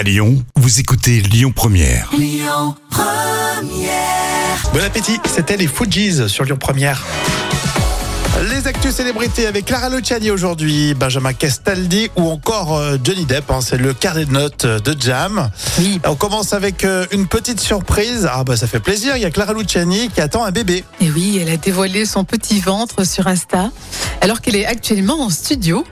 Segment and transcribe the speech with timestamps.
[0.00, 2.10] À Lyon, vous écoutez Lyon Première.
[4.72, 7.04] Bon appétit, c'était les Fujis sur Lyon Première.
[8.50, 13.50] Les actus célébrités avec Clara Luciani aujourd'hui, Benjamin Castaldi ou encore euh, Johnny Depp.
[13.50, 15.50] hein, c'est le carnet de notes de Jam.
[15.78, 16.00] Oui.
[16.06, 18.26] On commence avec euh, une petite surprise.
[18.32, 19.18] Ah bah ça fait plaisir.
[19.18, 20.82] Il y a Clara Luciani qui attend un bébé.
[21.02, 23.70] Et oui, elle a dévoilé son petit ventre sur Insta,
[24.22, 25.84] alors qu'elle est actuellement en studio.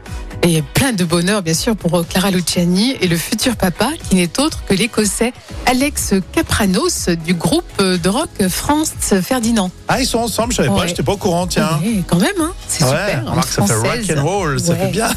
[0.44, 4.38] Et plein de bonheur, bien sûr, pour Clara Luciani et le futur papa, qui n'est
[4.40, 5.32] autre que l'Écossais
[5.66, 9.70] Alex Capranos du groupe de rock France Ferdinand.
[9.88, 10.88] Ah ils sont ensemble, je savais pas, Ouais.
[10.88, 11.78] j'étais pas au courant, tiens.
[11.82, 13.30] Ouais, quand même, hein c'est Ouais, super.
[13.30, 15.08] remarque, ça fait rock and roll, ça fait bien.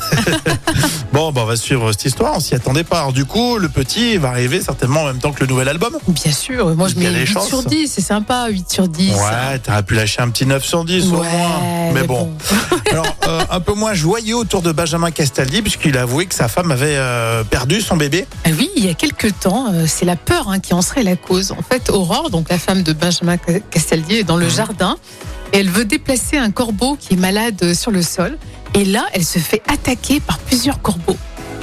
[1.13, 2.99] bon, bah, on va suivre cette histoire, on s'y attendait pas.
[2.99, 5.97] Alors, du coup, le petit va arriver certainement en même temps que le nouvel album.
[6.09, 7.47] Bien sûr, moi je mets des 8 chances.
[7.47, 9.13] sur 10, c'est sympa, 8 sur 10.
[9.13, 11.25] Ouais, t'aurais pu lâcher un petit 9 sur 10 au moins.
[11.93, 12.23] Mais mais bon.
[12.25, 12.77] bon.
[12.91, 16.47] Alors, euh, un peu moins joyeux autour de Benjamin Castaldi, puisqu'il a avoué que sa
[16.47, 18.25] femme avait euh, perdu son bébé.
[18.45, 21.03] Ah Oui, il y a quelques temps, euh, c'est la peur hein, qui en serait
[21.03, 21.51] la cause.
[21.51, 24.97] En fait, Aurore, donc la femme de Benjamin Castaldi, est dans le jardin
[25.53, 28.37] et elle veut déplacer un corbeau qui est malade sur le sol.
[28.73, 31.17] Et là, elle se fait attaquer par plusieurs corbeaux.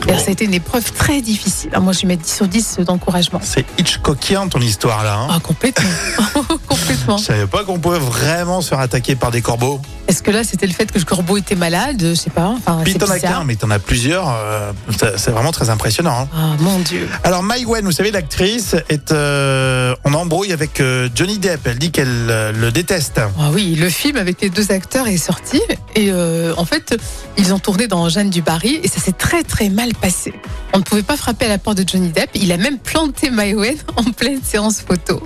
[0.07, 1.71] Alors, ça a été une épreuve très difficile.
[1.73, 3.41] Alors, moi, je vais mettre 10 sur 10 d'encouragement.
[3.43, 5.19] C'est Hitchcockien ton histoire là.
[5.19, 5.29] Hein?
[5.31, 5.89] Ah, complètement.
[6.67, 7.19] complètement.
[7.19, 9.81] Je savais pas qu'on pouvait vraiment se faire attaquer par des corbeaux.
[10.09, 12.55] Est-ce que là, c'était le fait que le corbeau était malade Je sais pas.
[12.57, 14.29] Enfin, Puis t'en as qu'un, mais t'en as plusieurs.
[14.29, 14.73] euh,
[15.17, 16.23] c'est vraiment très impressionnant.
[16.23, 16.29] hein.
[16.35, 17.07] Ah, mon Dieu.
[17.25, 21.61] Alors Mai Wen, vous savez, l'actrice est euh, en embrouille avec euh, Johnny Depp.
[21.67, 23.21] Elle dit qu'elle euh, le déteste.
[23.39, 25.61] Ah oui, le film avec les deux acteurs est sorti
[25.95, 26.97] et euh, en fait,
[27.37, 30.33] ils ont tourné dans Jeanne du Barry et ça s'est très très mal passé.
[30.75, 32.31] On ne pouvait pas frapper à la porte de Johnny Depp.
[32.35, 35.23] Il a même planté Maïwen en pleine séance photo.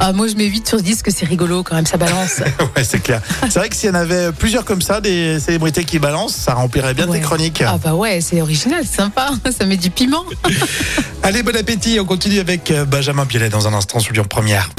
[0.00, 2.38] Ah, moi, je mets 8 sur 10 que c'est rigolo quand même, ça balance.
[2.76, 3.20] ouais, c'est clair.
[3.48, 4.05] C'est vrai que s'il y en avait
[4.38, 7.18] plusieurs comme ça, des célébrités qui balancent, ça remplirait bien Ouais.
[7.18, 7.62] tes chroniques.
[7.66, 10.24] Ah bah ouais, c'est original, c'est sympa, ça met du piment.
[11.22, 11.98] Allez, bon appétit.
[12.00, 14.70] On continue avec euh, Benjamin Biellet dans un instant sur Lyon Première.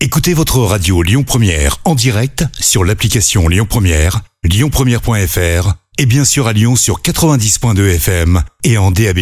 [0.00, 6.46] Écoutez votre radio Lyon Première en direct sur l'application Lyon Première, lyonpremière.fr et bien sûr
[6.48, 9.18] à Lyon sur 90.2 FM et en DAB+.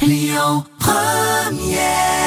[0.00, 2.23] Lyon Première